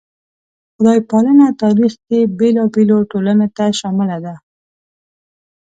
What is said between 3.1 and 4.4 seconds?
ټولنو ته شامله ده.